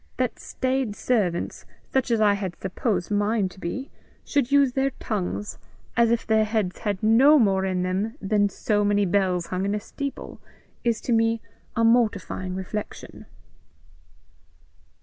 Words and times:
That 0.17 0.39
staid 0.39 0.95
servants, 0.95 1.63
such 1.93 2.09
as 2.09 2.19
I 2.19 2.33
had 2.33 2.59
supposed 2.59 3.11
mine 3.11 3.49
to 3.49 3.59
be, 3.59 3.91
should 4.25 4.51
use 4.51 4.73
their 4.73 4.89
tongues 4.99 5.59
as 5.95 6.09
if 6.09 6.25
their 6.25 6.43
heads 6.43 6.79
had 6.79 7.03
no 7.03 7.37
more 7.37 7.65
in 7.65 7.83
them 7.83 8.15
than 8.19 8.49
so 8.49 8.83
many 8.83 9.05
bells 9.05 9.45
hung 9.45 9.63
in 9.63 9.75
a 9.75 9.79
steeple, 9.79 10.41
is 10.83 11.01
to 11.01 11.11
me 11.11 11.39
a 11.75 11.83
mortifying 11.83 12.55
reflection." 12.55 13.27